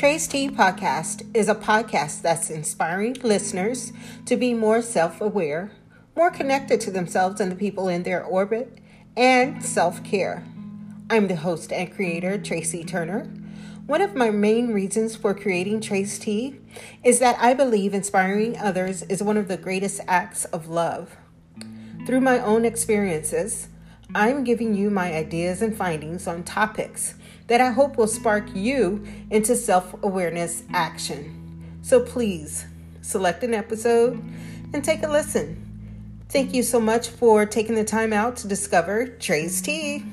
Trace 0.00 0.26
T 0.28 0.48
Podcast 0.48 1.26
is 1.34 1.50
a 1.50 1.54
podcast 1.54 2.22
that's 2.22 2.48
inspiring 2.48 3.18
listeners 3.22 3.92
to 4.24 4.34
be 4.34 4.54
more 4.54 4.80
self 4.80 5.20
aware, 5.20 5.72
more 6.16 6.30
connected 6.30 6.80
to 6.80 6.90
themselves 6.90 7.38
and 7.38 7.52
the 7.52 7.54
people 7.54 7.86
in 7.86 8.02
their 8.02 8.24
orbit, 8.24 8.78
and 9.14 9.62
self 9.62 10.02
care. 10.02 10.42
I'm 11.10 11.28
the 11.28 11.36
host 11.36 11.70
and 11.70 11.92
creator, 11.94 12.38
Tracy 12.38 12.82
Turner. 12.82 13.24
One 13.84 14.00
of 14.00 14.14
my 14.14 14.30
main 14.30 14.72
reasons 14.72 15.16
for 15.16 15.34
creating 15.34 15.82
Trace 15.82 16.18
T 16.18 16.58
is 17.04 17.18
that 17.18 17.36
I 17.38 17.52
believe 17.52 17.92
inspiring 17.92 18.56
others 18.56 19.02
is 19.02 19.22
one 19.22 19.36
of 19.36 19.48
the 19.48 19.58
greatest 19.58 20.00
acts 20.08 20.46
of 20.46 20.70
love. 20.70 21.14
Through 22.06 22.22
my 22.22 22.38
own 22.38 22.64
experiences, 22.64 23.68
I'm 24.14 24.44
giving 24.44 24.74
you 24.74 24.90
my 24.90 25.12
ideas 25.14 25.62
and 25.62 25.76
findings 25.76 26.26
on 26.26 26.42
topics 26.42 27.14
that 27.46 27.60
I 27.60 27.70
hope 27.70 27.96
will 27.96 28.06
spark 28.06 28.44
you 28.54 29.04
into 29.30 29.54
self 29.56 29.94
awareness 30.02 30.62
action. 30.72 31.78
So 31.82 32.00
please 32.00 32.66
select 33.02 33.44
an 33.44 33.54
episode 33.54 34.22
and 34.72 34.84
take 34.84 35.02
a 35.02 35.08
listen. 35.08 35.66
Thank 36.28 36.54
you 36.54 36.62
so 36.62 36.80
much 36.80 37.08
for 37.08 37.46
taking 37.46 37.74
the 37.74 37.84
time 37.84 38.12
out 38.12 38.36
to 38.38 38.48
discover 38.48 39.06
Trace 39.06 39.60
T. 39.60 40.04